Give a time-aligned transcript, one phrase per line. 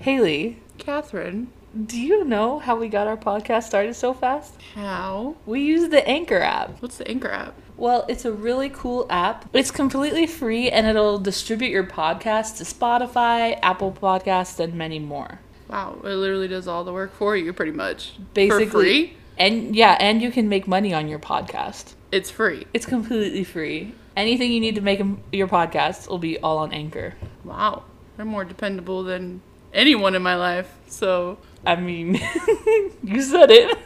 [0.00, 1.48] Haley, Catherine.
[1.86, 4.54] do you know how we got our podcast started so fast?
[4.74, 5.36] How?
[5.44, 6.80] We use the Anchor app.
[6.80, 7.54] What's the Anchor app?
[7.76, 9.48] Well, it's a really cool app.
[9.52, 15.38] It's completely free and it'll distribute your podcast to Spotify, Apple Podcasts, and many more.
[15.68, 18.14] Wow, it literally does all the work for you, pretty much.
[18.32, 19.16] Basically, For free?
[19.36, 21.92] And yeah, and you can make money on your podcast.
[22.10, 22.66] It's free.
[22.72, 23.94] It's completely free.
[24.16, 27.14] Anything you need to make your podcast will be all on Anchor.
[27.44, 27.84] Wow.
[28.16, 29.40] They're more dependable than
[29.72, 30.72] anyone in my life.
[30.88, 32.14] So, I mean,
[33.02, 33.78] you said it.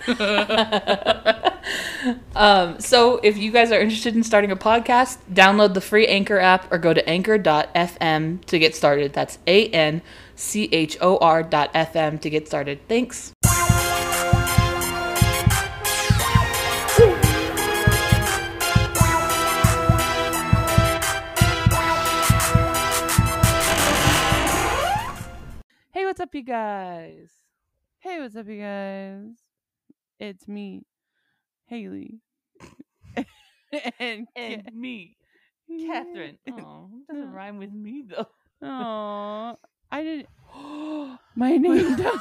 [2.37, 6.39] um, so, if you guys are interested in starting a podcast, download the free Anchor
[6.39, 9.12] app or go to anchor.fm to get started.
[9.12, 10.02] That's A N
[10.34, 12.80] C H O R.fm to get started.
[12.89, 13.33] Thanks.
[26.15, 27.29] What's up, you guys?
[27.99, 29.35] hey, what's up, you guys?
[30.21, 30.87] It's me,
[31.67, 32.21] Haley.
[33.98, 35.17] and And me,
[35.69, 36.39] Catherine.
[36.53, 38.29] Oh, doesn't rhyme with me though.
[38.62, 39.59] Oh,
[39.91, 40.29] I didn't.
[41.34, 42.21] My name does.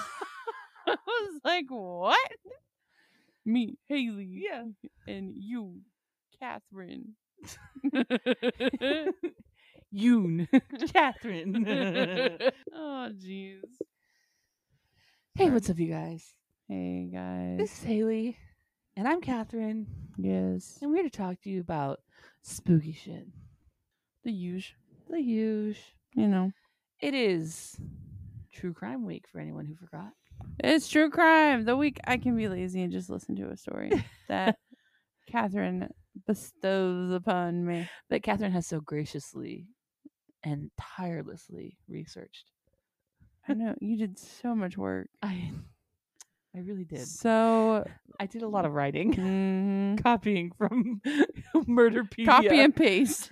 [0.88, 2.32] I was like, what?
[3.46, 4.42] Me, Haley.
[4.50, 4.64] Yeah.
[5.06, 5.82] And you,
[6.40, 7.14] Catherine.
[9.94, 10.48] Yoon.
[10.94, 11.66] Catherine.
[12.74, 13.62] oh, jeez.
[15.36, 16.34] hey, what's up, you guys?
[16.68, 17.58] Hey, guys.
[17.60, 18.38] This is Haley,
[18.98, 19.86] and I'm Catherine,
[20.18, 20.80] yes.
[20.82, 22.00] and we're here to talk to you about
[22.42, 23.28] spooky shit.
[24.24, 24.78] The usual.
[25.10, 25.80] The huge.
[26.16, 26.52] You know.
[27.00, 27.78] It is
[28.52, 30.12] True Crime Week for anyone who forgot.
[30.64, 31.66] It's true crime.
[31.66, 33.92] The week I can be lazy and just listen to a story
[34.30, 34.58] that
[35.30, 35.90] Catherine
[36.26, 37.88] bestows upon me.
[38.10, 39.68] That Catherine has so graciously
[40.44, 42.52] and tirelessly researched.
[43.48, 45.08] I know you did so much work.
[45.24, 45.52] I,
[46.56, 47.08] I really did.
[47.08, 47.86] So
[48.20, 50.04] I did a lot of writing, mhm.
[50.04, 51.02] copying from
[51.56, 52.26] Murderpedia.
[52.26, 53.30] copy and paste.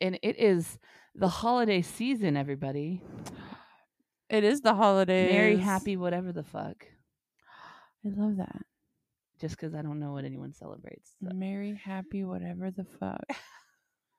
[0.00, 0.78] and it is
[1.14, 3.02] the holiday season, everybody.
[4.28, 5.32] It is the holiday.
[5.32, 6.86] Merry, happy, whatever the fuck.
[8.06, 8.62] I love that.
[9.40, 11.10] Just because I don't know what anyone celebrates.
[11.22, 11.34] so.
[11.34, 13.24] Merry, happy, whatever the fuck.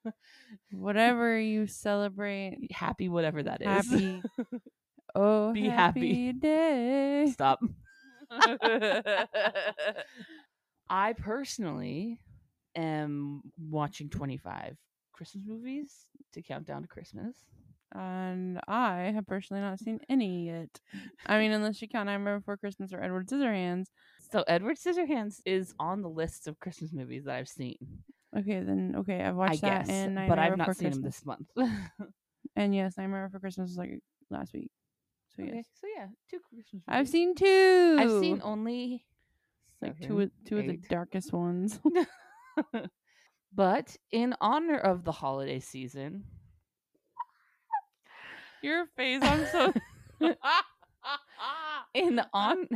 [0.71, 2.67] whatever you celebrate.
[2.71, 3.67] Happy, whatever that is.
[3.67, 4.21] Happy.
[5.13, 6.09] Oh, Be happy.
[6.09, 7.27] happy day.
[7.33, 7.59] Stop.
[10.89, 12.19] I personally
[12.75, 14.77] am watching 25
[15.13, 17.35] Christmas movies to count down to Christmas.
[17.93, 20.79] And I have personally not seen any yet.
[21.25, 23.87] I mean, unless you count Nightmare Before Christmas or Edward Scissorhands.
[24.31, 27.75] So Edward Scissorhands is on the list of Christmas movies that I've seen.
[28.37, 30.95] Okay, then okay, I've watched I that guess, and but I've Before not seen Christmas.
[30.95, 31.47] them this month.
[32.55, 33.99] And yes, Nightmare Before Christmas was like
[34.29, 34.69] last week.
[35.35, 36.83] So yes, Okay, so yeah, two Christmas.
[36.87, 37.11] I've movies.
[37.11, 37.95] seen two.
[37.99, 39.05] I've seen only
[39.81, 40.89] like two of, two of the eight.
[40.89, 41.79] darkest ones.
[43.53, 46.23] But in honor of the holiday season,
[48.61, 49.73] Your face, I'm so.
[51.93, 52.67] in the on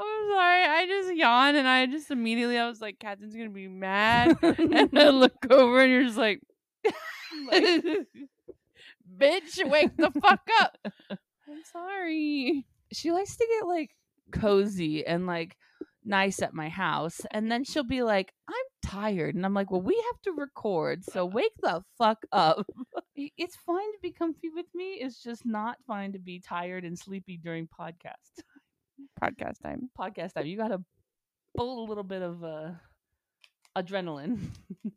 [0.00, 0.64] I'm sorry.
[0.64, 4.36] I just yawned and I just immediately I was like, Catherine's gonna be mad.
[4.42, 6.40] and I look over and you're just like,
[9.18, 10.78] bitch, wake the fuck up.
[11.10, 12.66] I'm sorry.
[12.92, 13.90] she likes to get like
[14.32, 15.56] cozy and like
[16.04, 19.82] nice at my house, and then she'll be like, "I'm tired," and I'm like, "Well,
[19.82, 22.66] we have to record, so wake the fuck up."
[23.14, 24.94] It's fine to be comfy with me.
[25.00, 28.42] It's just not fine to be tired and sleepy during podcast
[29.22, 29.90] Podcast time.
[29.98, 30.46] podcast time.
[30.46, 30.82] You gotta
[31.56, 32.70] pull a little bit of uh,
[33.76, 34.38] adrenaline.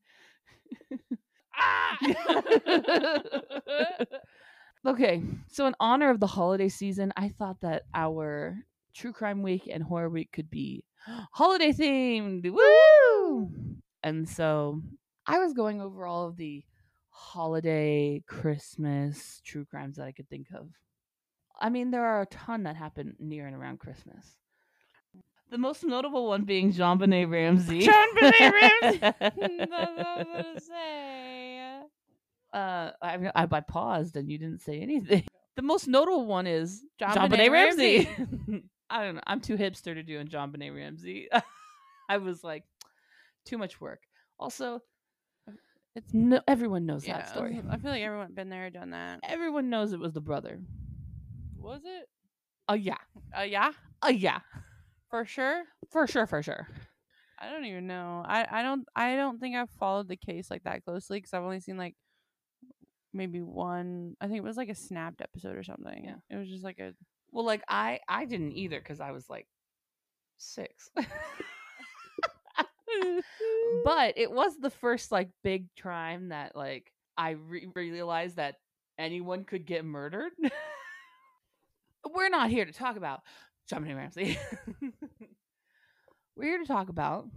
[4.85, 8.57] okay, so in honor of the holiday season, I thought that our
[8.93, 10.83] True Crime Week and Horror Week could be
[11.31, 12.51] holiday themed.
[12.51, 13.51] Woo!
[14.03, 14.81] And so
[15.25, 16.63] I was going over all of the
[17.09, 20.69] holiday, Christmas true crimes that I could think of.
[21.61, 24.25] I mean, there are a ton that happen near and around Christmas.
[25.51, 27.81] The most notable one being Jean Benet Ramsey.
[27.87, 28.99] JonBenet Ramsey.
[29.21, 31.59] I was gonna say.
[32.53, 35.23] uh, I, I, I paused and you didn't say anything.
[35.57, 38.09] The most notable one is John John Benet Benet Ramsey.
[38.89, 39.21] I don't know.
[39.27, 41.27] I'm too hipster to do a JonBenet Ramsey.
[42.09, 42.63] I was like,
[43.45, 43.99] too much work.
[44.39, 44.79] Also,
[45.93, 47.17] It's no, everyone knows yeah.
[47.17, 47.61] that story.
[47.69, 49.19] I feel like everyone been there, done that.
[49.23, 50.61] Everyone knows it was the brother.
[51.61, 52.07] Was it?
[52.67, 52.97] Oh yeah.
[53.37, 53.71] Uh, yeah,
[54.01, 54.39] Oh yeah.
[55.09, 55.63] for sure.
[55.91, 56.25] For sure.
[56.25, 56.67] For sure.
[57.39, 58.23] I don't even know.
[58.25, 61.43] I, I don't I don't think I've followed the case like that closely because I've
[61.43, 61.95] only seen like
[63.13, 64.15] maybe one.
[64.21, 66.05] I think it was like a snapped episode or something.
[66.05, 66.15] Yeah.
[66.29, 66.93] It was just like a.
[67.31, 69.47] Well, like I I didn't either because I was like
[70.37, 70.89] six.
[73.83, 78.55] but it was the first like big crime that like I re- realized that
[78.97, 80.31] anyone could get murdered.
[82.09, 83.21] We're not here to talk about
[83.69, 84.37] Dominic Ramsey.
[86.35, 87.27] We're here to talk about,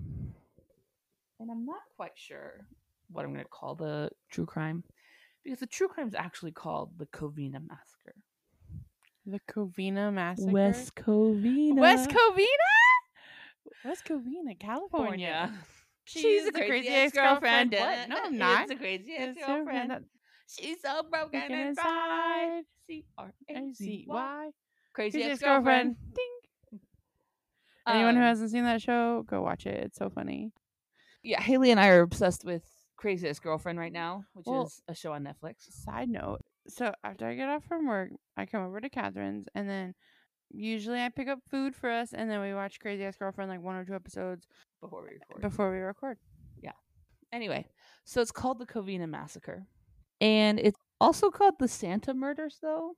[1.41, 2.67] and I'm not quite sure
[3.11, 4.85] what I'm going to call the true crime
[5.43, 8.15] because the true crime is actually called the Covina Massacre.
[9.27, 10.51] The Covina Massacre.
[10.51, 11.77] West Covina.
[11.77, 12.47] West Covina?
[13.85, 15.53] West Covina, California.
[16.05, 17.73] She's, a crazy, ex-girlfriend.
[17.73, 18.09] What?
[18.09, 18.71] No, I'm She's not.
[18.71, 20.05] a crazy ex-girlfriend.
[20.49, 22.63] She's so broken Broken inside.
[22.87, 24.51] C R A Z see why.
[24.93, 25.97] Crazy ex-girlfriend.
[25.97, 25.97] ex-girlfriend.
[26.71, 26.81] Ding.
[27.87, 29.85] Anyone who Um, hasn't seen that show, go watch it.
[29.85, 30.53] It's so funny.
[31.23, 32.63] yeah, Haley and I are obsessed with
[32.97, 35.71] Crazy Ex-Girlfriend right now, which Well- is a show on Netflix.
[35.73, 36.41] Side note.
[36.69, 39.95] So after I get off from work, I come over to Catherine's and then
[40.51, 43.61] usually I pick up food for us and then we watch Crazy Ex Girlfriend like
[43.61, 44.47] one or two episodes
[44.81, 45.43] Before we record.
[45.43, 46.19] before we record.
[46.63, 46.73] Yeah.
[47.33, 47.67] Anyway,
[48.05, 49.67] so it's called the Covina Massacre,
[50.25, 52.97] and it's also called the Santa Murders, though.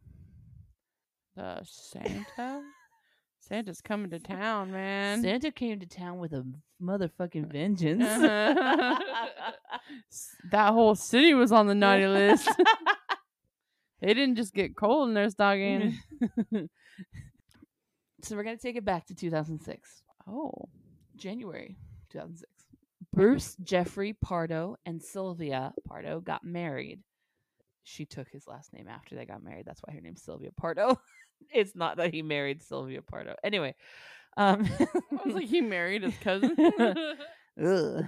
[1.35, 2.63] The Santa?
[3.41, 5.23] Santa's coming to town, man.
[5.23, 6.45] Santa came to town with a
[6.81, 8.05] motherfucking vengeance.
[8.05, 8.99] Uh-huh.
[10.51, 12.49] That whole city was on the naughty list.
[14.01, 15.97] they didn't just get cold in their stocking.
[18.23, 20.53] so we're gonna take it back to 2006, oh.
[21.17, 21.77] January
[22.11, 22.51] 2006.
[23.13, 27.01] Bruce Jeffrey Pardo and Sylvia Pardo got married.
[27.87, 29.65] She took his last name after they got married.
[29.65, 31.01] That's why her name's Sylvia Pardo.
[31.53, 33.37] it's not that he married Sylvia Pardo.
[33.45, 33.77] Anyway,
[34.37, 36.57] um, I was like, he married his cousin.
[37.65, 38.05] Ugh.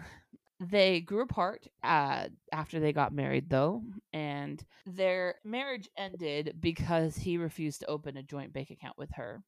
[0.61, 7.39] They grew apart uh, after they got married, though, and their marriage ended because he
[7.39, 9.45] refused to open a joint bank account with her.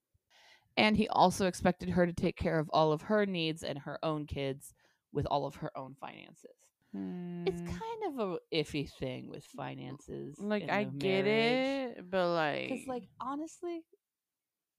[0.77, 3.99] And he also expected her to take care of all of her needs and her
[4.05, 4.73] own kids
[5.13, 6.55] with all of her own finances.
[6.93, 7.67] It's Hmm.
[7.67, 10.39] kind of a iffy thing with finances.
[10.39, 11.97] like I get marriage.
[11.99, 13.83] it, but like, Because, like, honestly,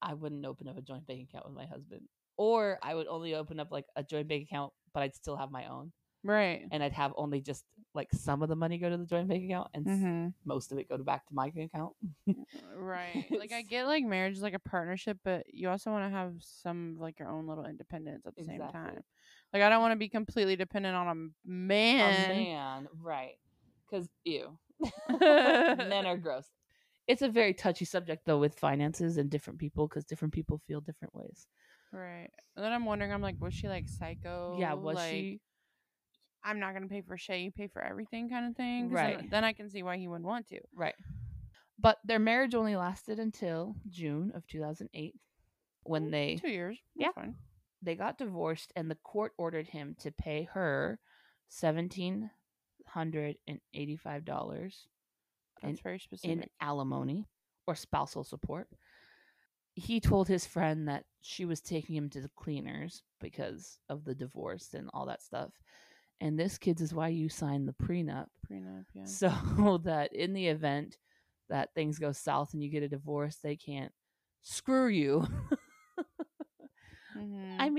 [0.01, 2.01] I wouldn't open up a joint bank account with my husband.
[2.37, 5.51] Or I would only open up, like, a joint bank account, but I'd still have
[5.51, 5.91] my own.
[6.23, 9.27] right, And I'd have only just, like, some of the money go to the joint
[9.27, 10.27] bank account and mm-hmm.
[10.45, 11.93] most of it go to back to my account.
[12.75, 13.25] right.
[13.31, 16.33] Like I get like marriage is like a partnership, but you also want to have
[16.41, 19.01] some like your own little independence at the same time.
[19.53, 22.25] Like I don't want to be completely dependent on a man.
[22.31, 23.37] A man, right.
[23.89, 24.57] Because, ew.
[25.19, 26.45] Men are gross.
[27.07, 30.79] It's a very touchy subject, though, with finances and different people because different people feel
[30.79, 31.47] different ways.
[31.91, 32.29] Right.
[32.55, 34.55] And then I'm wondering, I'm like, was she like psycho?
[34.57, 35.41] yeah, was like, she?
[36.43, 37.39] I'm not gonna pay for shit.
[37.41, 38.87] You pay for everything, kind of thing.
[38.87, 39.29] Then, Right.
[39.29, 40.59] then I can see why he wouldn't want to.
[40.73, 40.95] Right.
[41.77, 45.15] But their marriage only lasted until June of 2008
[45.83, 46.79] when they Two years.
[46.95, 47.07] Yeah.
[47.07, 47.35] That's fine.
[47.81, 50.99] They got divorced and the court ordered him to pay her
[51.49, 52.29] $1785
[54.25, 54.77] That's
[55.63, 57.27] in- very in alimony
[57.67, 58.67] or spousal support.
[59.73, 64.15] He told his friend that she was taking him to the cleaners because of the
[64.15, 65.51] divorce and all that stuff.
[66.19, 68.85] And this kids is why you signed the prenup Prenup.
[68.93, 69.05] Yeah.
[69.05, 69.31] so
[69.85, 70.97] that in the event
[71.49, 73.91] that things go south and you get a divorce, they can't
[74.41, 75.27] screw you.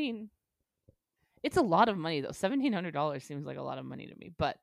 [0.03, 0.31] Mean,
[1.45, 2.33] it's a lot of money though.
[2.33, 4.57] Seventeen hundred dollars seems like a lot of money to me, but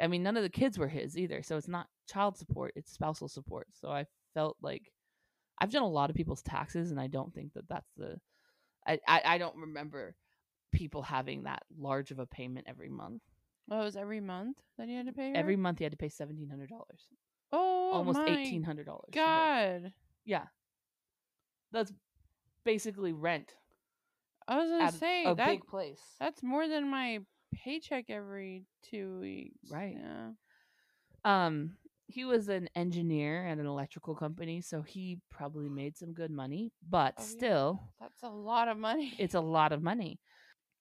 [0.00, 2.92] I mean, none of the kids were his either, so it's not child support; it's
[2.92, 3.66] spousal support.
[3.72, 4.92] So I felt like
[5.58, 8.20] I've done a lot of people's taxes, and I don't think that that's the.
[8.86, 10.14] I I, I don't remember
[10.70, 13.22] people having that large of a payment every month.
[13.72, 15.36] Oh, it was every month that he had to pay her.
[15.36, 17.08] Every month, you had to pay seventeen hundred dollars,
[17.50, 19.10] oh, almost eighteen hundred dollars.
[19.12, 19.92] God,
[20.24, 20.44] Yeah,
[21.72, 21.92] that's
[22.64, 23.56] basically rent
[24.46, 26.00] I was gonna say a that big place.
[26.20, 27.20] that's more than my
[27.54, 29.70] paycheck every two weeks.
[29.70, 29.96] Right.
[29.98, 30.30] Yeah.
[31.24, 36.30] Um, he was an engineer at an electrical company, so he probably made some good
[36.30, 37.26] money, but Oh, yeah.
[37.28, 39.14] still, That's a lot of money.
[39.18, 40.20] it's a lot of money.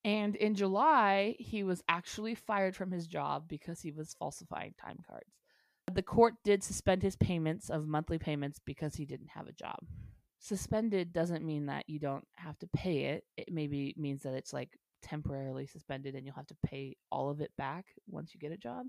[0.06, 4.98] And in July, he was actually fired from his job because he was falsifying time
[5.08, 5.32] cards.
[5.94, 9.78] The court did suspend his payments of monthly payments because he didn't have a job.
[10.44, 13.24] Suspended doesn't mean that you don't have to pay it.
[13.38, 17.40] It maybe means that it's like temporarily suspended and you'll have to pay all of
[17.40, 18.88] it back once you get a job.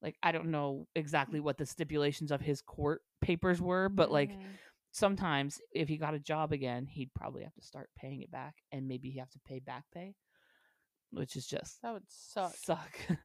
[0.00, 1.42] Like I don't know exactly mm.
[1.42, 4.30] what the stipulations of his court papers were, but like
[4.92, 8.54] sometimes if he got a job again, he'd probably have to start paying it back
[8.70, 10.14] and maybe he have to pay back pay,
[11.10, 12.54] which is just that would suck.
[12.54, 12.96] suck.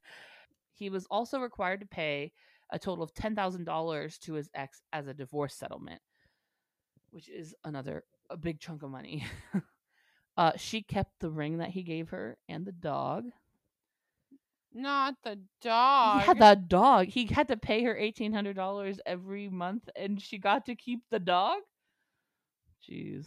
[0.73, 2.31] he was also required to pay
[2.71, 6.01] a total of $10,000 to his ex as a divorce settlement,
[7.15, 9.23] which is another a big chunk of money.
[10.37, 13.23] uh, she kept the ring that he gave her and the dog.
[14.73, 16.23] Not the dog.
[16.27, 17.07] Yeah, the dog.
[17.07, 21.59] He had to pay her $1,800 every month and she got to keep the dog?
[22.85, 23.25] Jeez.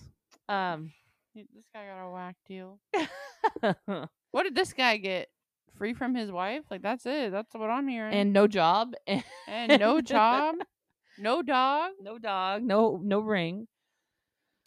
[0.50, 0.92] Um,
[1.34, 2.78] This guy got a whack deal.
[4.30, 5.28] What did this guy get?
[5.76, 6.64] Free from his wife?
[6.70, 7.30] Like that's it.
[7.30, 8.12] That's what I'm hearing.
[8.12, 10.56] and no job and and no job,
[11.18, 11.92] no dog.
[12.02, 13.68] no dog, no no ring.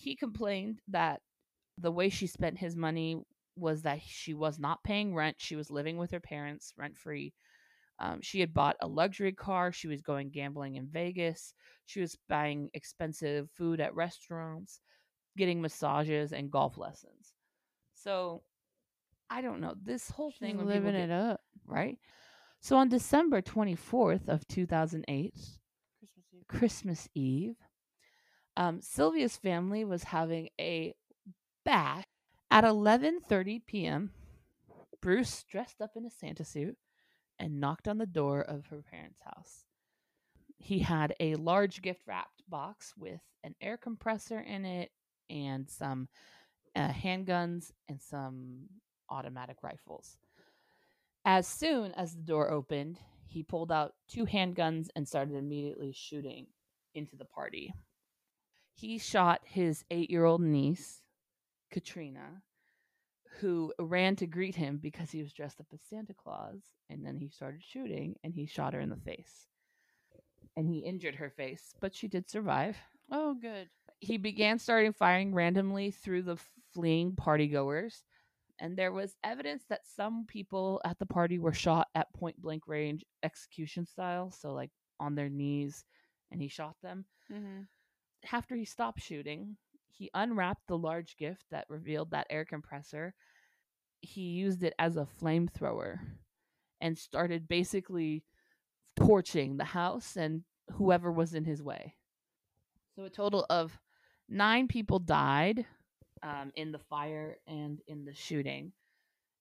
[0.01, 1.22] He complained that
[1.77, 3.22] the way she spent his money
[3.55, 5.36] was that she was not paying rent.
[5.39, 7.34] She was living with her parents rent free.
[8.00, 9.72] Um, she had bought a luxury car.
[9.72, 11.53] She was going gambling in Vegas.
[11.86, 14.81] She was buying expensive food at restaurants,
[15.38, 17.34] getting massages and golf lessons.
[17.93, 18.41] So
[19.29, 19.75] I don't know.
[19.84, 21.41] This whole She's thing living get- it up.
[21.67, 22.00] right?
[22.60, 25.34] So on December 24th of 2008,
[26.00, 26.48] Christmas Eve.
[26.48, 27.55] Christmas Eve,
[28.62, 30.94] um, Sylvia's family was having a
[31.65, 32.03] bash
[32.51, 34.12] at 11:30 p.m.
[35.01, 36.77] Bruce dressed up in a Santa suit
[37.39, 39.65] and knocked on the door of her parents' house.
[40.60, 44.91] He had a large gift wrapped box with an air compressor in it
[45.27, 46.08] and some
[46.75, 48.68] uh, handguns and some
[49.10, 50.18] automatic rifles.
[51.25, 56.46] As soon as the door opened, he pulled out two handguns and started immediately shooting
[56.94, 57.74] into the party.
[58.82, 61.04] He shot his eight year old niece,
[61.70, 62.42] Katrina,
[63.40, 66.62] who ran to greet him because he was dressed up as Santa Claus.
[66.90, 69.46] And then he started shooting and he shot her in the face.
[70.58, 72.76] And he injured her face, but she did survive.
[73.12, 73.70] Oh, good.
[74.00, 76.38] He began starting firing randomly through the
[76.74, 78.02] fleeing partygoers.
[78.60, 82.64] And there was evidence that some people at the party were shot at point blank
[82.68, 84.32] range execution style.
[84.32, 85.86] So, like on their knees,
[86.32, 87.62] and he shot them Mm-hmm.
[88.32, 89.58] After he stopped shooting,
[89.90, 93.13] he unwrapped the large gift that revealed that air compressor.
[94.01, 96.00] He used it as a flamethrower
[96.80, 98.24] and started basically
[98.96, 101.96] torching the house and whoever was in his way.
[102.96, 103.78] So, a total of
[104.28, 105.66] nine people died
[106.24, 108.74] um, in the fire and in the shooting,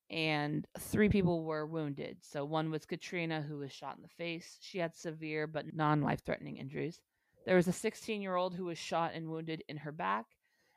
[0.08, 2.18] and three people were wounded.
[2.20, 4.58] So, one was Katrina, who was shot in the face.
[4.60, 7.00] She had severe but non life threatening injuries.
[7.46, 10.26] There was a 16 year old who was shot and wounded in her back,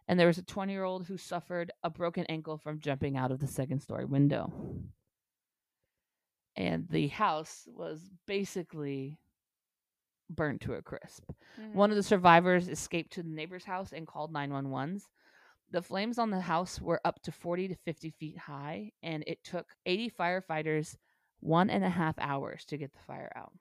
[0.07, 3.31] and there was a 20 year old who suffered a broken ankle from jumping out
[3.31, 4.51] of the second story window.
[6.55, 9.17] And the house was basically
[10.29, 11.23] burnt to a crisp.
[11.59, 11.77] Mm-hmm.
[11.77, 15.03] One of the survivors escaped to the neighbor's house and called 911s.
[15.71, 19.43] The flames on the house were up to 40 to 50 feet high, and it
[19.43, 20.95] took 80 firefighters
[21.39, 23.53] one and a half hours to get the fire out.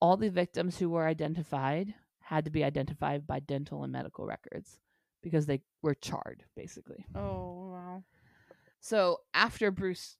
[0.00, 4.78] All the victims who were identified had to be identified by dental and medical records
[5.22, 7.04] because they were charred, basically.
[7.14, 8.04] Oh wow.
[8.80, 10.16] So after Bruce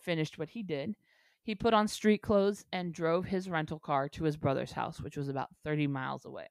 [0.00, 0.94] finished what he did,
[1.42, 5.16] he put on street clothes and drove his rental car to his brother's house, which
[5.16, 6.46] was about 30 miles away.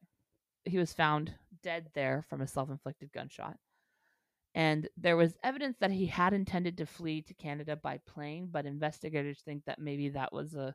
[0.64, 3.56] He was found dead there from a self inflicted gunshot.
[4.54, 8.66] And there was evidence that he had intended to flee to Canada by plane, but
[8.66, 10.74] investigators think that maybe that was a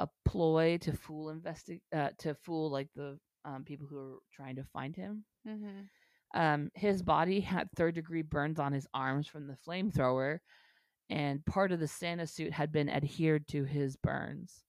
[0.00, 4.56] a ploy to fool investi- uh, to fool like the um, people who were trying
[4.56, 5.24] to find him.
[5.46, 6.38] Mm-hmm.
[6.38, 10.38] Um, his body had third degree burns on his arms from the flamethrower,
[11.10, 14.64] and part of the Santa suit had been adhered to his burns.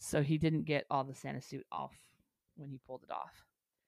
[0.00, 1.96] So he didn't get all the Santa suit off
[2.56, 3.44] when he pulled it off.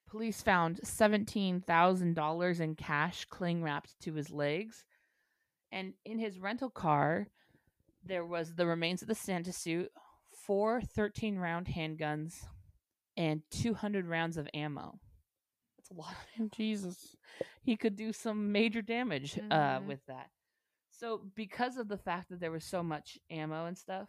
[0.08, 4.84] Police found $17,000 in cash cling wrapped to his legs.
[5.70, 7.28] And in his rental car,
[8.04, 9.90] there was the remains of the Santa suit,
[10.32, 12.42] four 13 round handguns,
[13.16, 14.98] and 200 rounds of ammo.
[15.76, 17.16] That's a lot of ammo Jesus.
[17.62, 19.86] he could do some major damage uh, Mhm.
[19.86, 20.30] with that.
[20.90, 24.08] So, because of the fact that there was so much ammo and stuff,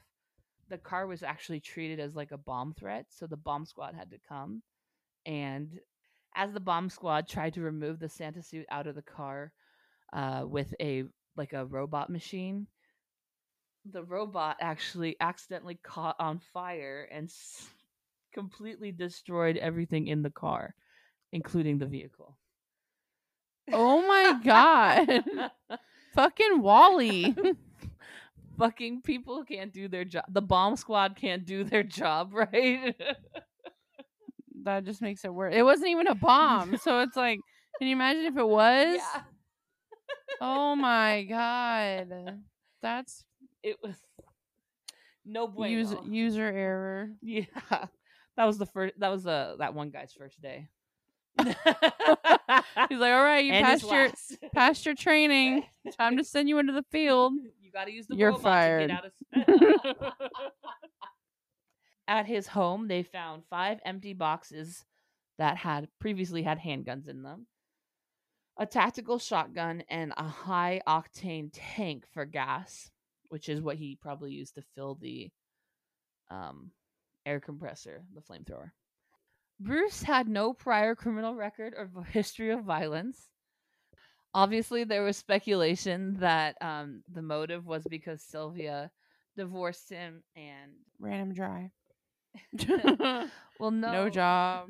[0.69, 3.05] the car was actually treated as like a bomb threat.
[3.09, 4.63] So, the bomb squad had to come.
[5.25, 5.79] And
[6.35, 9.51] as the bomb squad tried to remove the Santa suit out of the car
[10.13, 11.05] uh, with a
[11.37, 12.67] like a robot machine,
[13.85, 17.29] the robot actually accidentally caught on fire and
[18.31, 20.75] completely destroyed everything in the car,
[21.31, 22.37] including the vehicle.
[23.71, 25.23] Oh my god.
[26.15, 27.35] Fucking Wally.
[28.57, 30.25] fucking people can't do their job.
[30.29, 32.95] The bomb squad can't do their job, right?
[34.63, 35.53] that just makes it worse.
[35.55, 37.39] It wasn't even a bomb, so it's like,
[37.79, 38.97] can you imagine if it was?
[38.97, 39.21] yeah,
[40.41, 42.41] Oh my god.
[42.81, 43.23] That's
[43.63, 43.95] it was
[45.23, 45.71] no bueno.
[45.71, 47.09] user user error.
[47.21, 47.45] yeah.
[48.37, 48.99] That was the first.
[48.99, 50.69] That was uh, that one guy's first day.
[51.43, 51.55] He's
[52.99, 54.09] like, all right, you And passed your
[54.53, 55.63] passed your training.
[55.97, 57.33] Time to send you into the field.
[57.61, 58.89] You got to use the You're fired.
[58.89, 60.13] To get out of...
[62.05, 64.83] At his home, they found five empty boxes
[65.37, 67.47] that had previously had handguns in them,
[68.59, 72.91] a tactical shotgun, and a high octane tank for gas,
[73.29, 75.31] which is what he probably used to fill the
[76.29, 76.71] um,
[77.25, 78.71] air compressor, the flamethrower.
[79.59, 83.29] Bruce had no prior criminal record or history of violence.
[84.33, 88.89] Obviously, there was speculation that um, the motive was because Sylvia
[89.35, 91.71] divorced him and Ran him dry.
[92.69, 93.29] well,
[93.71, 94.69] no, no job.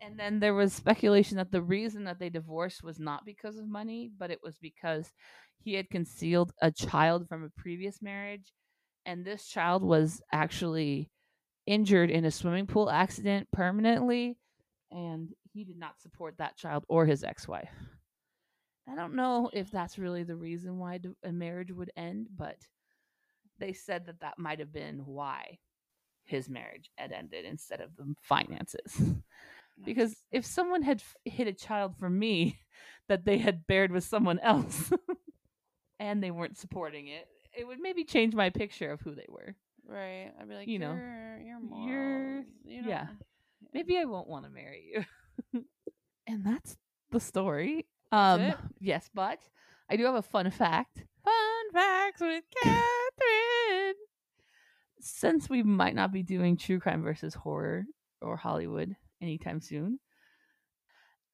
[0.00, 3.68] And then there was speculation that the reason that they divorced was not because of
[3.68, 5.12] money, but it was because
[5.62, 8.54] he had concealed a child from a previous marriage,
[9.04, 11.10] and this child was actually
[11.70, 14.36] injured in a swimming pool accident permanently,
[14.90, 17.70] and he did not support that child or his ex-wife.
[18.90, 22.56] I don't know if that's really the reason why a marriage would end, but
[23.58, 25.58] they said that that might have been why
[26.24, 29.00] his marriage had ended instead of the finances.
[29.84, 32.58] Because if someone had hit a child for me
[33.08, 34.92] that they had bared with someone else
[36.00, 39.54] and they weren't supporting it, it would maybe change my picture of who they were.
[39.88, 40.98] right, I'd be like, you know,
[41.84, 43.06] you're, you're, you yeah.
[43.72, 45.64] Maybe I won't want to marry you.
[46.26, 46.76] and that's
[47.10, 47.86] the story.
[48.12, 49.38] Um yes, but
[49.88, 51.04] I do have a fun fact.
[51.24, 53.94] Fun facts with Catherine.
[55.00, 57.84] Since we might not be doing true crime versus horror
[58.20, 59.98] or Hollywood anytime soon,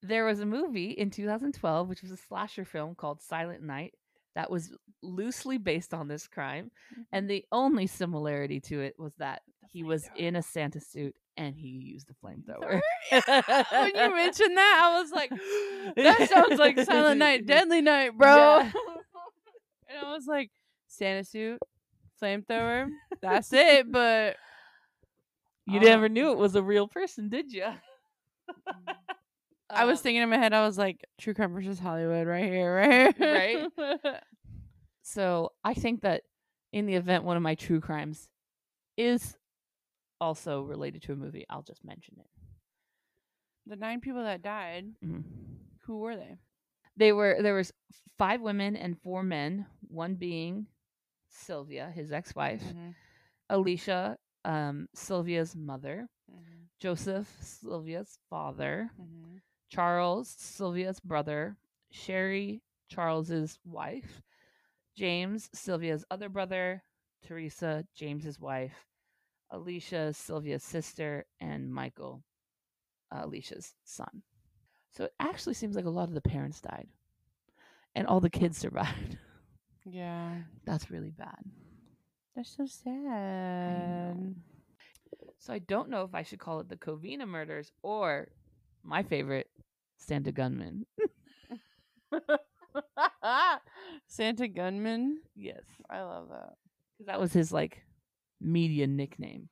[0.01, 3.93] there was a movie in 2012 which was a slasher film called Silent Night
[4.35, 6.71] that was loosely based on this crime
[7.11, 11.55] and the only similarity to it was that he was in a Santa suit and
[11.55, 12.81] he used a flamethrower.
[13.11, 15.31] when you mentioned that, I was like,
[15.97, 18.35] that sounds like Silent Night, Deadly Night, bro.
[18.35, 18.59] Yeah.
[19.89, 20.51] and I was like,
[20.87, 21.59] Santa suit,
[22.21, 22.87] flamethrower.
[23.21, 23.91] That's it.
[23.91, 24.35] But
[25.65, 25.83] You Oh.
[25.83, 27.63] never um knew it was a real person, did you?
[27.63, 28.93] Mm.
[29.69, 32.45] I was uh thinking in my head, I was like, True Crime versus Hollywood, right
[32.45, 34.21] here, right here, Right?
[35.03, 36.23] So I think that
[36.73, 38.29] in the event one of my true crimes
[38.97, 39.37] is
[40.19, 42.27] also related to a movie, I'll just mention it.
[43.65, 45.23] the nine people that died, Mhm.
[45.81, 46.37] who were they?
[46.95, 47.73] They were there was
[48.17, 50.67] five women and four men, one being
[51.29, 52.95] Sylvia, his ex-wife, Mhm,
[53.49, 59.41] Alicia, um, Sylvia's mother, mhm, Joseph, Sylvia's father, mhm.
[59.69, 61.57] Charles, Sylvia's brother,
[61.91, 64.21] Sherry, Charles's wife,
[64.95, 66.83] James, Sylvia's other brother,
[67.21, 68.87] Teresa, James's wife,
[69.49, 72.23] Alicia, Sylvia's sister, and Michael,
[73.11, 74.23] uh, Alicia's son.
[74.91, 76.87] So it actually seems like a lot of the parents died,
[77.95, 79.17] and all the kids survived.
[79.85, 81.37] Yeah, That's really bad.
[82.35, 83.87] that's so sad.
[83.89, 84.33] know.
[85.39, 88.27] So I don't know if I should call it the Covina murders or
[88.83, 89.49] my favorite,
[89.97, 90.85] Santa Gunman.
[94.07, 95.21] Santa Gunman.
[95.35, 95.63] yes.
[95.89, 96.55] I love that.
[96.97, 97.83] 'Cause that was his like
[98.41, 99.49] media nickname.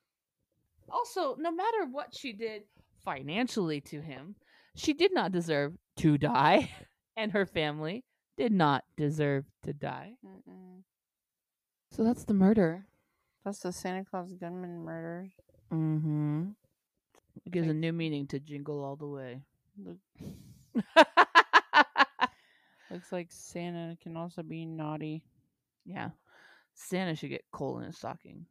[0.90, 2.64] Also, no matter what she did
[3.04, 4.36] financially to him,
[4.76, 6.72] she did not deserve to die,
[7.18, 8.04] and her family
[8.38, 10.14] did not deserve to die.
[10.26, 10.82] Mm-mm.
[11.92, 12.86] So that's the murder.
[13.44, 15.30] That's the Santa Claus gunman murder.
[15.72, 16.50] Mm-hmm.
[17.46, 19.42] It gives a new meaning to Jingle All the Way.
[19.78, 19.98] Look,
[22.92, 25.24] looks like Santa can also be naughty.
[25.86, 26.10] yeah,
[26.74, 28.46] Santa should get coal in his stocking.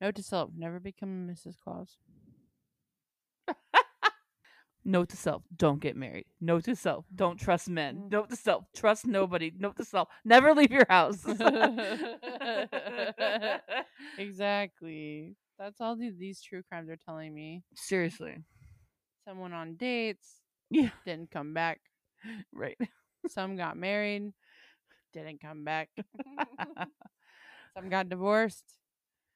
[0.00, 1.56] Note to self: never become a Mrs.
[1.62, 1.96] Claus.
[4.82, 6.24] Note to self: Don't get married.
[6.40, 7.96] Note to self: Don't trust men.
[8.06, 8.10] Mm.
[8.12, 9.52] Note to self: Trust nobody.
[9.58, 11.24] Note to self: Never leave your house.
[14.18, 15.36] Exactly.
[15.58, 17.62] That's all the, these true crimes are telling me.
[17.74, 18.36] Seriously.
[19.26, 20.36] Someone on dates
[20.70, 20.90] Yeah.
[21.04, 21.80] didn't come back.
[22.52, 22.78] Right.
[23.28, 24.32] Some got married,
[25.12, 25.90] didn't come back.
[27.76, 28.64] Some got divorced,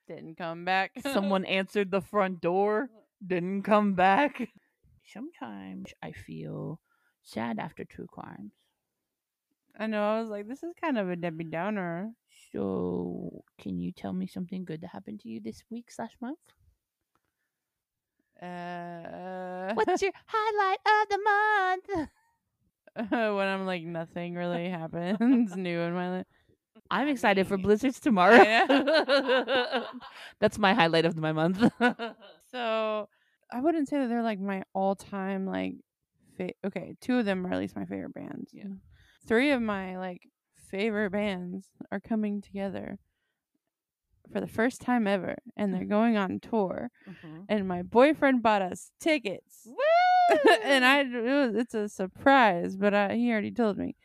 [0.06, 0.92] didn't come back.
[1.02, 2.90] Someone answered the front door,
[3.24, 4.48] didn't come back.
[5.04, 6.80] Sometimes I feel
[7.22, 8.52] sad after true crimes.
[9.78, 10.02] I know.
[10.02, 12.12] I was like, this is kind of a Debbie Downer.
[12.52, 16.38] So, can you tell me something good that happened to you this week slash month?
[18.40, 22.08] Uh, What's your highlight of the month?
[23.10, 26.26] when I'm like nothing really happens new in my life.
[26.90, 28.44] I'm excited for blizzards tomorrow.
[30.40, 31.62] That's my highlight of my month.
[32.51, 33.09] So
[33.51, 35.75] I wouldn't say that they're like my all time like
[36.37, 38.51] fa- okay, two of them are at least my favorite bands.
[38.53, 38.66] Yeah.
[38.66, 38.79] Mm,
[39.27, 40.29] three of my like
[40.70, 43.01] favorite bands are coming together
[44.33, 45.90] for the first time ever and they're mm-hmm.
[45.90, 47.40] going on tour mm-hmm.
[47.49, 49.66] and my boyfriend bought us tickets.
[49.66, 49.75] Woo!
[50.64, 53.97] And I it was, it's a surprise, but I, he already told me.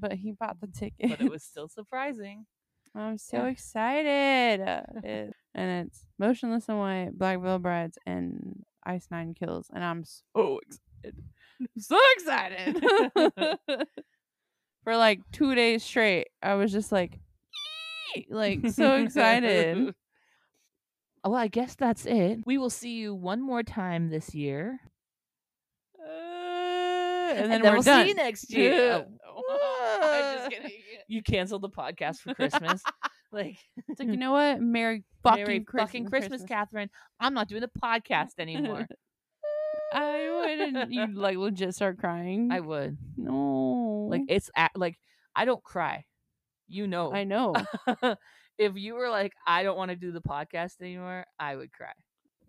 [0.00, 1.10] But he bought the ticket.
[1.10, 2.46] but it was still surprising.
[2.94, 4.60] I'm so excited.
[4.60, 9.68] Uh, it- and it's Motionless in White, Black Veil Brides, and Ice Nine Kills.
[9.74, 11.24] And I'm so excited.
[11.78, 13.58] so excited.
[14.84, 17.18] For like two days straight, I was just like,
[18.30, 19.94] like so excited.
[21.24, 22.40] Well, I guess that's it.
[22.46, 24.80] We will see you one more time this year.
[27.36, 28.04] And then, we'll done.
[28.04, 29.06] see you next year.
[29.26, 29.98] Oh.
[30.02, 30.70] I'm just kidding.
[31.08, 32.82] You canceled the podcast for Christmas.
[33.32, 33.56] like,
[33.88, 34.60] It's like, you know what?
[34.60, 36.90] Merry fucking Merry Christmas, fucking Christmas, Catherine.
[37.20, 38.86] I'm not doing the podcast anymore.
[39.92, 40.28] I
[40.70, 40.92] wouldn't.
[40.92, 42.50] You like legit start crying.
[42.52, 42.98] I would.
[43.16, 44.08] no.
[44.10, 44.98] Like, it's a- like
[45.34, 46.04] I don't cry.
[46.68, 47.12] You know.
[47.12, 47.54] I know.
[48.58, 51.92] if you were like, I don't want to do the podcast anymore, I would cry.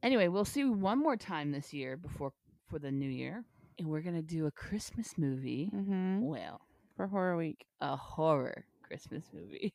[0.04, 2.34] Anyway, we'll see you one more time this year before
[2.70, 3.44] for the new year,
[3.80, 5.70] and we're gonna do a Christmas movie.
[5.72, 6.62] hmm Well,
[6.98, 7.66] For horror week.
[7.82, 9.74] a horror Christmas movie,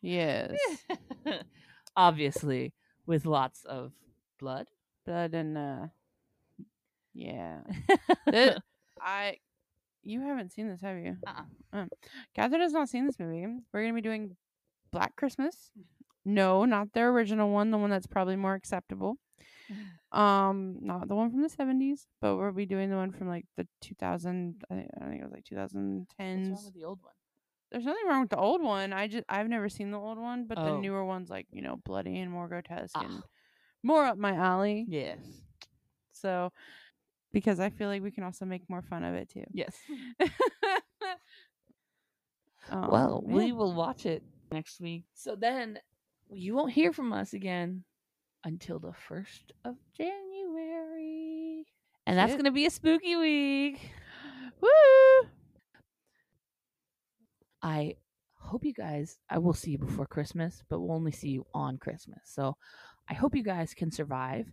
[0.00, 0.56] Yes.
[1.96, 2.72] obviously
[3.06, 3.92] with lots of
[4.38, 4.66] blood.
[5.06, 5.86] Blood and uh.
[7.14, 7.60] Yeah.
[8.30, 8.56] Th-
[9.00, 9.36] I.
[10.04, 11.16] You haven't seen this, have you?
[11.26, 11.42] Uh-uh.
[11.78, 11.88] Um,
[12.34, 13.46] Catherine has not seen this movie.
[13.72, 14.36] We're gonna be doing
[14.90, 15.70] Black Christmas.
[16.24, 17.70] No, not the original one.
[17.70, 19.16] The one that's probably more acceptable.
[20.12, 23.46] Um, not the one from the seventies, but we'll be doing the one from like
[23.56, 24.62] the two thousand.
[24.70, 27.12] I think, I think it was like two thousand What's wrong with the old one?
[27.70, 28.92] There's nothing wrong with the old one.
[28.92, 30.80] I just I've never seen the old one, but the Oh.
[30.80, 33.26] newer one's like you know bloody and more grotesque and Ah.
[33.82, 34.84] more up my alley.
[34.88, 35.18] Yes.
[36.12, 36.52] So,
[37.32, 39.44] because I feel like we can also make more fun of it too.
[39.52, 39.74] Yes.
[42.70, 43.34] Um, well, yeah.
[43.34, 45.04] we will watch it next week.
[45.14, 45.78] So then
[46.30, 47.82] you won't hear from us again
[48.44, 51.66] until the 1st of January.
[52.06, 53.92] And that's going to be a spooky week.
[54.60, 55.28] Woo!
[57.62, 57.96] I
[58.34, 61.78] hope you guys, I will see you before Christmas, but we'll only see you on
[61.78, 62.20] Christmas.
[62.24, 62.56] So
[63.08, 64.50] I hope you guys can survive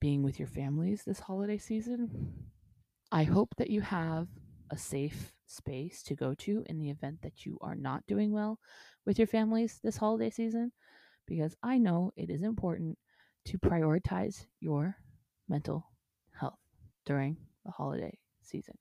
[0.00, 2.32] being with your families this holiday season.
[3.12, 4.28] I hope that you have
[4.70, 8.58] a safe space to go to in the event that you are not doing well
[9.04, 10.72] with your families this holiday season,
[11.26, 12.98] because I know it is important
[13.46, 14.96] to prioritize your
[15.48, 15.86] mental
[16.38, 16.58] health
[17.04, 18.76] during the holiday season.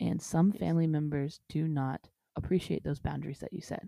[0.00, 3.84] And some family members do not appreciate those boundaries that you set.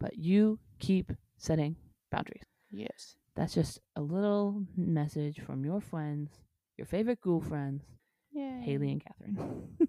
[0.00, 1.76] But you keep setting
[2.10, 2.44] boundaries.
[2.70, 3.16] Yes.
[3.34, 6.30] That's just a little message from your friends,
[6.78, 7.82] your favorite ghoul friends,
[8.32, 8.60] Yeah.
[8.60, 9.76] Haley and Catherine.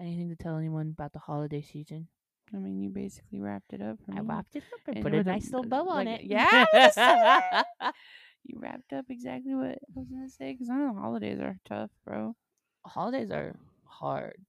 [0.00, 2.08] Anything to tell anyone about the holiday season?
[2.54, 5.14] I mean, you basically wrapped it up for I wrapped it up and, And put
[5.14, 6.26] a nice little bow on like it.
[6.30, 7.62] Yeah.
[8.44, 11.58] You wrapped up exactly what I was gonna say because I know the holidays are
[11.66, 12.34] tough, bro.
[12.86, 14.44] Holidays are hard.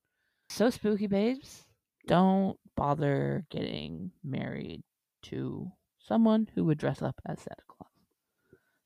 [0.50, 1.66] So spooky, babes.
[2.08, 4.84] Don't bother getting married
[5.24, 7.90] to someone who would dress up as Santa Claus.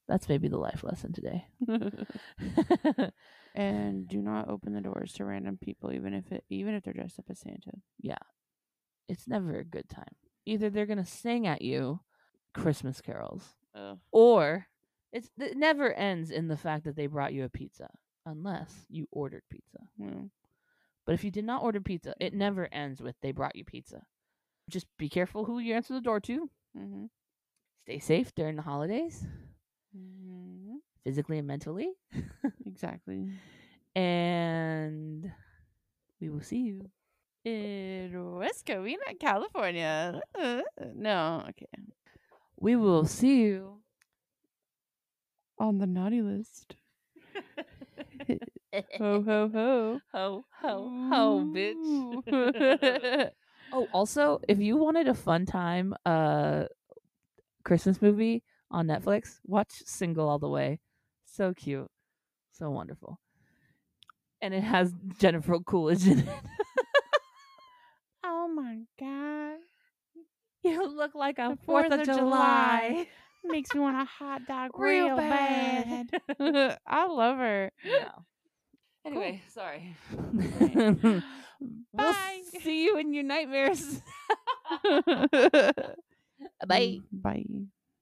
[0.07, 1.45] That's maybe the life lesson today.
[3.55, 6.93] and do not open the doors to random people, even if it even if they're
[6.93, 7.71] dressed up as Santa.
[9.07, 10.15] It's never a good time.
[10.45, 11.99] Either they're gonna sing at you
[12.53, 13.55] Christmas carols,
[14.11, 14.67] or
[15.11, 17.89] it's it never ends in the fact that they brought you a pizza,
[18.25, 19.79] unless you ordered pizza.
[19.97, 20.29] Well,
[21.05, 24.01] But if you did not order pizza, it never ends with they brought you pizza.
[24.69, 26.49] Just be careful who you answer the door to.
[26.77, 27.05] mm-hmm.
[27.83, 29.25] Stay safe during the holidays,
[29.95, 30.75] Mm-hmm.
[31.03, 31.93] physically and mentally.
[32.65, 33.29] Exactly.
[33.95, 35.31] And
[36.19, 36.89] we will see you.
[37.45, 40.19] In West Covina, California.
[40.33, 40.61] Uh,
[40.95, 41.67] no, okay.
[42.59, 43.81] We will see you.
[45.59, 46.75] On the naughty list.
[48.97, 49.99] Ho ho ho.
[50.11, 53.31] ho ho ho, bitch.
[53.73, 56.65] Oh, also, if you wanted a fun time uh
[57.63, 60.79] Christmas movie on Netflix, watch Single All the Way.
[61.25, 61.89] So cute.
[62.53, 63.19] So wonderful.
[64.41, 66.27] And it has Jennifer Coolidge in it.
[68.57, 69.57] Oh my god.
[70.63, 73.07] you look like a Fourth of, July.
[73.43, 76.09] Makes me want a hot dog Real real, bad.
[76.39, 76.77] bad.
[76.87, 77.71] I love her.
[77.83, 78.09] Yeah.
[79.05, 79.95] Anyway, sorry.
[80.11, 80.75] Right.
[80.87, 81.21] we'll
[81.93, 82.41] Bye.
[82.63, 84.01] see you in your nightmares.
[86.67, 87.01] Bye.
[87.11, 87.45] Bye.